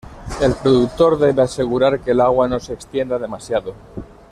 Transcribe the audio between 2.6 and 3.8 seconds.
extienda demasiado.